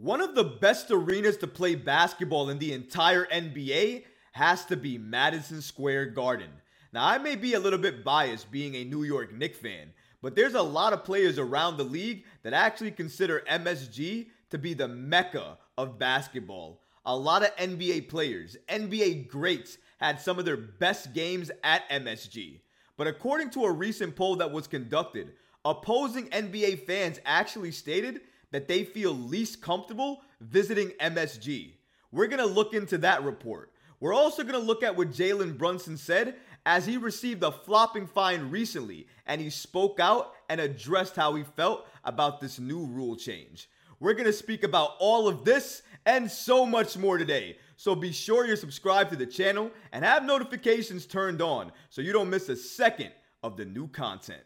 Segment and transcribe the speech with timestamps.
[0.00, 4.96] One of the best arenas to play basketball in the entire NBA has to be
[4.96, 6.48] Madison Square Garden.
[6.90, 9.92] Now, I may be a little bit biased being a New York Knicks fan,
[10.22, 14.72] but there's a lot of players around the league that actually consider MSG to be
[14.72, 16.80] the mecca of basketball.
[17.04, 22.60] A lot of NBA players, NBA greats, had some of their best games at MSG.
[22.96, 28.22] But according to a recent poll that was conducted, opposing NBA fans actually stated
[28.52, 31.72] that they feel least comfortable visiting MSG.
[32.12, 33.72] We're going to look into that report.
[34.00, 38.06] We're also going to look at what Jalen Brunson said as he received a flopping
[38.06, 43.16] fine recently and he spoke out and addressed how he felt about this new rule
[43.16, 43.68] change.
[44.00, 47.58] We're going to speak about all of this and so much more today.
[47.76, 52.12] So be sure you're subscribed to the channel and have notifications turned on so you
[52.12, 53.10] don't miss a second
[53.42, 54.42] of the new content.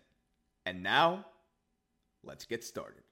[0.67, 1.27] And now,
[2.25, 3.03] let's get started.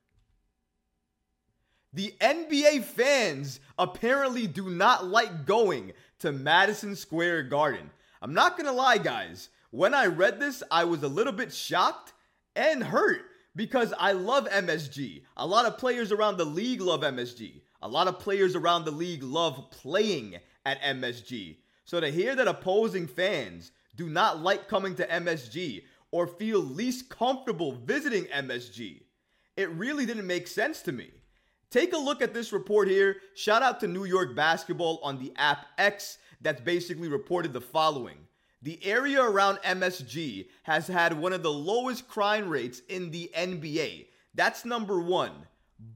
[1.94, 7.90] The NBA fans apparently do not like going to Madison Square Garden.
[8.22, 9.50] I'm not gonna lie, guys.
[9.72, 12.14] When I read this, I was a little bit shocked
[12.56, 13.22] and hurt
[13.54, 15.24] because I love MSG.
[15.36, 17.60] A lot of players around the league love MSG.
[17.82, 21.56] A lot of players around the league love playing at MSG.
[21.84, 27.10] So to hear that opposing fans do not like coming to MSG or feel least
[27.10, 29.02] comfortable visiting MSG,
[29.58, 31.10] it really didn't make sense to me.
[31.72, 33.16] Take a look at this report here.
[33.34, 38.18] Shout out to New York Basketball on the app X that's basically reported the following.
[38.60, 44.08] The area around MSG has had one of the lowest crime rates in the NBA.
[44.34, 45.32] That's number one.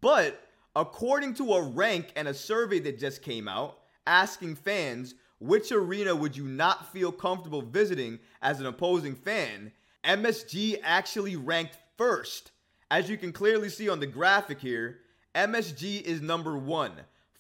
[0.01, 5.73] But according to a rank and a survey that just came out asking fans which
[5.73, 9.71] arena would you not feel comfortable visiting as an opposing fan,
[10.05, 12.53] MSG actually ranked first.
[12.91, 15.01] As you can clearly see on the graphic here,
[15.37, 16.93] MSG is number one,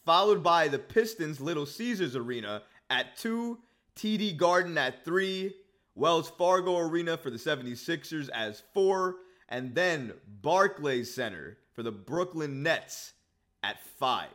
[0.05, 3.58] followed by the Pistons Little Caesars Arena at two,
[3.97, 5.55] TD Garden at three,
[5.94, 9.16] Wells Fargo Arena for the 76ers as four,
[9.48, 10.12] and then
[10.43, 13.15] Barclays Center for the Brooklyn Nets
[13.62, 14.28] at five.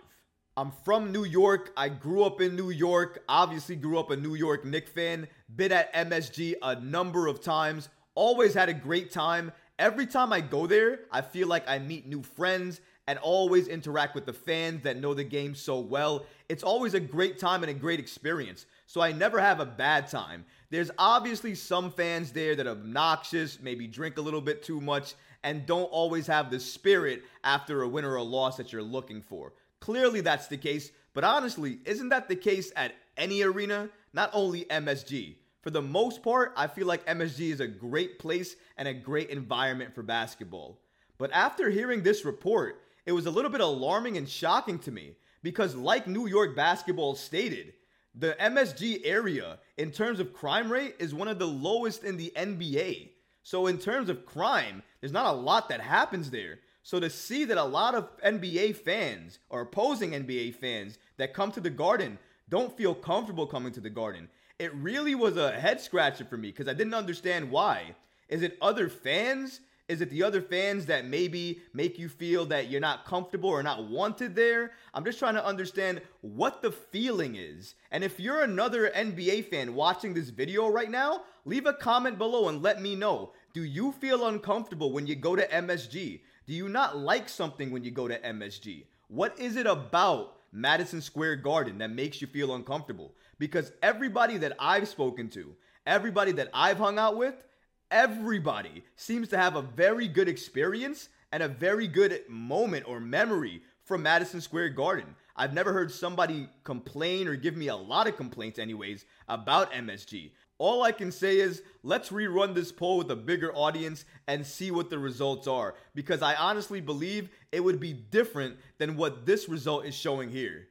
[0.58, 1.72] I'm from New York.
[1.78, 3.24] I grew up in New York.
[3.30, 5.28] Obviously, grew up a New York Knicks fan.
[5.56, 7.90] Been at MSG a number of times.
[8.16, 9.52] Always had a great time.
[9.78, 14.16] Every time I go there, I feel like I meet new friends and always interact
[14.16, 16.26] with the fans that know the game so well.
[16.50, 18.66] It's always a great time and a great experience.
[18.86, 20.46] So I never have a bad time.
[20.70, 25.16] There's obviously some fans there that are obnoxious, maybe drink a little bit too much,
[25.44, 29.22] and don't always have the spirit after a win or a loss that you're looking
[29.22, 29.54] for.
[29.80, 33.90] Clearly, that's the case, but honestly, isn't that the case at any arena?
[34.14, 35.36] Not only MSG.
[35.62, 39.30] For the most part, I feel like MSG is a great place and a great
[39.30, 40.80] environment for basketball.
[41.18, 45.16] But after hearing this report, it was a little bit alarming and shocking to me
[45.44, 47.74] because, like New York basketball stated,
[48.14, 52.32] the MSG area, in terms of crime rate, is one of the lowest in the
[52.36, 53.10] NBA.
[53.44, 56.60] So, in terms of crime, there's not a lot that happens there.
[56.84, 61.52] So, to see that a lot of NBA fans or opposing NBA fans that come
[61.54, 62.20] to the garden
[62.50, 64.30] don't feel comfortable coming to the garden,
[64.60, 67.96] it really was a head scratcher for me because I didn't understand why.
[68.30, 69.62] Is it other fans?
[69.92, 73.62] Is it the other fans that maybe make you feel that you're not comfortable or
[73.62, 74.72] not wanted there?
[74.94, 77.76] I'm just trying to understand what the feeling is.
[77.92, 82.48] And if you're another NBA fan watching this video right now, leave a comment below
[82.48, 83.34] and let me know.
[83.52, 86.22] Do you feel uncomfortable when you go to MSG?
[86.48, 88.86] Do you not like something when you go to MSG?
[89.10, 93.14] What is it about Madison Square Garden that makes you feel uncomfortable?
[93.40, 95.54] Because everybody that I've spoken to,
[95.86, 97.44] everybody that I've hung out with,
[97.92, 103.62] everybody seems to have a very good experience and a very good moment or memory
[103.84, 105.16] from Madison Square Garden.
[105.36, 110.32] I've never heard somebody complain or give me a lot of complaints, anyways, about MSG.
[110.58, 114.70] All I can say is let's rerun this poll with a bigger audience and see
[114.70, 119.50] what the results are because I honestly believe it would be different than what this
[119.50, 120.68] result is showing here.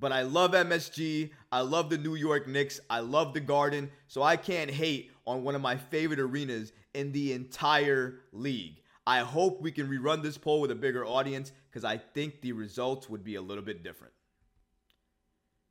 [0.00, 1.30] But I love MSG.
[1.52, 2.80] I love the New York Knicks.
[2.88, 3.90] I love the Garden.
[4.08, 8.80] So I can't hate on one of my favorite arenas in the entire league.
[9.06, 12.52] I hope we can rerun this poll with a bigger audience because I think the
[12.52, 14.12] results would be a little bit different.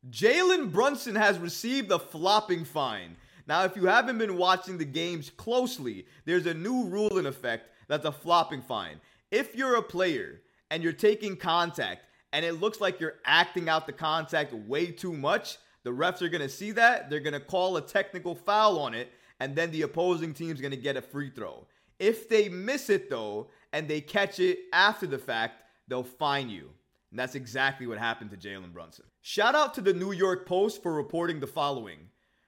[0.10, 3.18] Jalen Brunson has received a flopping fine.
[3.48, 7.70] Now, if you haven't been watching the games closely, there's a new rule in effect
[7.88, 9.02] that's a flopping fine.
[9.32, 13.88] If you're a player and you're taking contact and it looks like you're acting out
[13.88, 17.10] the contact way too much, the refs are going to see that.
[17.10, 20.72] They're going to call a technical foul on it and then the opposing team's going
[20.72, 21.66] to get a free throw.
[21.98, 26.70] If they miss it though, and they catch it after the fact, they'll fine you.
[27.12, 29.06] And that's exactly what happened to Jalen Brunson.
[29.22, 32.00] Shout out to the New York Post for reporting the following.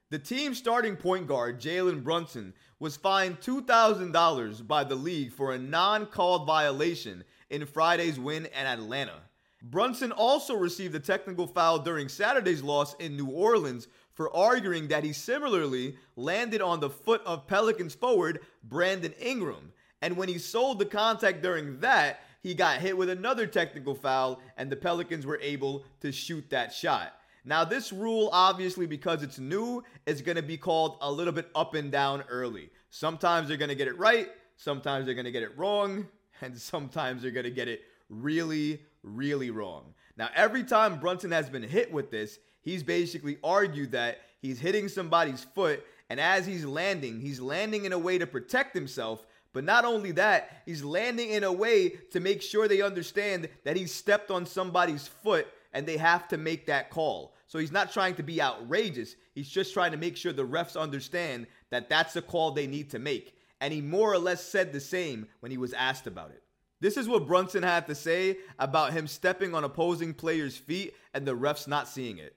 [0.10, 5.60] The team's starting point guard, Jalen Brunson, was fined $2,000 by the league for a
[5.60, 9.22] non called violation in Friday's win in Atlanta.
[9.62, 15.04] Brunson also received a technical foul during Saturday's loss in New Orleans for arguing that
[15.04, 19.72] he similarly landed on the foot of Pelicans forward Brandon Ingram.
[20.02, 24.42] And when he sold the contact during that, he got hit with another technical foul,
[24.58, 27.14] and the Pelicans were able to shoot that shot.
[27.46, 31.50] Now, this rule, obviously, because it's new, is going to be called a little bit
[31.56, 32.70] up and down early.
[32.90, 36.08] Sometimes they're going to get it right, sometimes they're going to get it wrong,
[36.42, 39.94] and sometimes they're going to get it really, really wrong.
[40.18, 44.88] Now, every time Brunson has been hit with this, he's basically argued that he's hitting
[44.88, 49.26] somebody's foot, and as he's landing, he's landing in a way to protect himself.
[49.54, 53.76] But not only that, he's landing in a way to make sure they understand that
[53.76, 57.34] he stepped on somebody's foot and they have to make that call.
[57.48, 59.16] So he's not trying to be outrageous.
[59.36, 62.90] He's just trying to make sure the refs understand that that's the call they need
[62.92, 63.36] to make.
[63.60, 66.44] And he more or less said the same when he was asked about it.
[66.82, 71.26] This is what Brunson had to say about him stepping on opposing players' feet and
[71.26, 72.36] the refs not seeing it.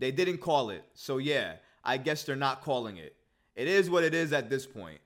[0.00, 1.54] They didn't call it, so yeah,
[1.84, 3.14] I guess they're not calling it.
[3.54, 4.98] It is what it is at this point.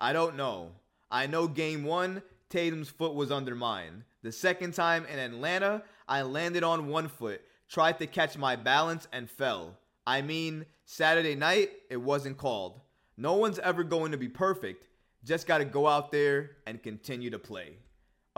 [0.00, 0.70] I don't know.
[1.10, 4.04] I know game one, Tatum's foot was under mine.
[4.22, 9.08] The second time in Atlanta, I landed on one foot, tried to catch my balance,
[9.12, 9.76] and fell.
[10.06, 12.80] I mean, Saturday night, it wasn't called.
[13.16, 14.86] No one's ever going to be perfect.
[15.24, 17.78] Just got to go out there and continue to play.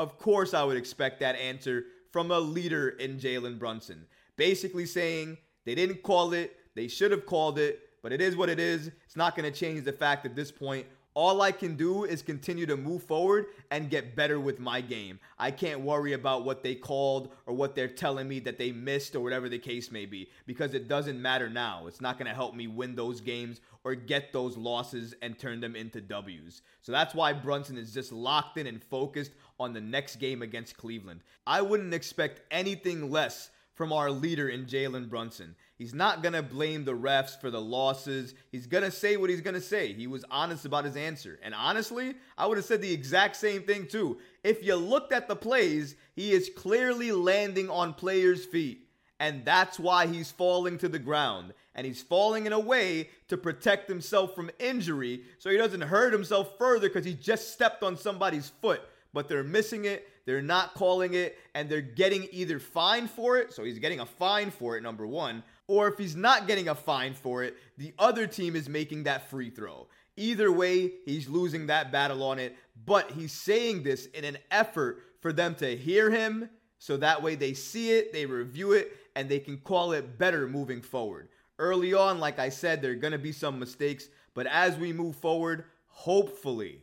[0.00, 4.06] Of course, I would expect that answer from a leader in Jalen Brunson.
[4.36, 5.36] Basically saying
[5.66, 8.90] they didn't call it, they should have called it, but it is what it is.
[9.04, 12.22] It's not going to change the fact at this point all I can do is
[12.22, 15.18] continue to move forward and get better with my game.
[15.38, 19.16] I can't worry about what they called or what they're telling me that they missed
[19.16, 21.86] or whatever the case may be because it doesn't matter now.
[21.86, 25.60] It's not going to help me win those games or get those losses and turn
[25.60, 26.62] them into W's.
[26.82, 30.76] So that's why Brunson is just locked in and focused on the next game against
[30.76, 31.20] Cleveland.
[31.46, 35.54] I wouldn't expect anything less from our leader in Jalen Brunson.
[35.76, 38.34] He's not going to blame the refs for the losses.
[38.52, 39.94] He's going to say what he's going to say.
[39.94, 41.38] He was honest about his answer.
[41.42, 44.18] And honestly, I would have said the exact same thing too.
[44.44, 48.88] If you looked at the plays, he is clearly landing on players' feet.
[49.18, 51.52] And that's why he's falling to the ground.
[51.74, 56.12] And he's falling in a way to protect himself from injury so he doesn't hurt
[56.12, 58.82] himself further because he just stepped on somebody's foot.
[59.12, 63.52] But they're missing it they're not calling it, and they're getting either fined for it.
[63.52, 65.42] So he's getting a fine for it, number one.
[65.66, 69.28] Or if he's not getting a fine for it, the other team is making that
[69.28, 69.88] free throw.
[70.16, 72.56] Either way, he's losing that battle on it.
[72.86, 76.48] But he's saying this in an effort for them to hear him.
[76.78, 80.46] So that way they see it, they review it, and they can call it better
[80.46, 81.28] moving forward.
[81.58, 84.08] Early on, like I said, there are going to be some mistakes.
[84.32, 86.82] But as we move forward, hopefully,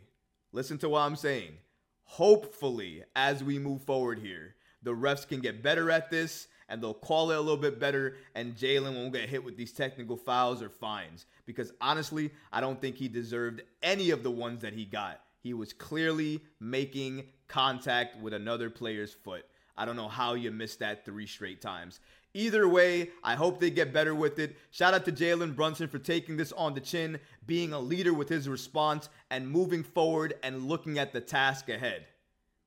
[0.51, 1.53] listen to what I'm saying
[2.07, 6.93] hopefully, as we move forward here, the refs can get better at this and they'll
[6.93, 10.61] call it a little bit better and Jalen won't get hit with these technical fouls
[10.61, 11.25] or fines.
[11.45, 15.21] Because honestly, I don't think he deserved any of the ones that he got.
[15.41, 19.45] He was clearly making contact with another player's foot.
[19.77, 21.99] I don't know how you missed that three straight times.
[22.33, 24.55] Either way, I hope they get better with it.
[24.71, 28.29] Shout out to Jalen Brunson for taking this on the chin, being a leader with
[28.29, 32.05] his response, and moving forward and looking at the task ahead.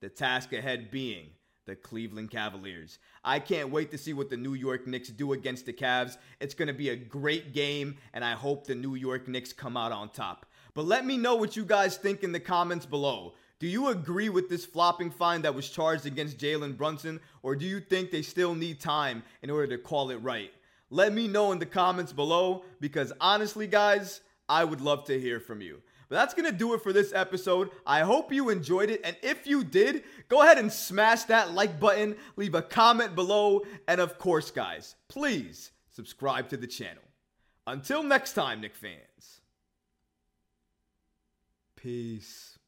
[0.00, 1.30] The task ahead being
[1.66, 2.98] the Cleveland Cavaliers.
[3.22, 6.16] I can't wait to see what the New York Knicks do against the Cavs.
[6.40, 9.76] It's going to be a great game, and I hope the New York Knicks come
[9.76, 10.46] out on top.
[10.74, 13.34] But let me know what you guys think in the comments below.
[13.60, 17.66] Do you agree with this flopping fine that was charged against Jalen Brunson, or do
[17.66, 20.50] you think they still need time in order to call it right?
[20.88, 25.40] Let me know in the comments below because honestly, guys, I would love to hear
[25.40, 25.82] from you.
[26.08, 27.70] But that's going to do it for this episode.
[27.86, 29.02] I hope you enjoyed it.
[29.04, 33.60] And if you did, go ahead and smash that like button, leave a comment below,
[33.86, 37.04] and of course, guys, please subscribe to the channel.
[37.66, 39.42] Until next time, Knick fans.
[41.76, 42.58] Peace.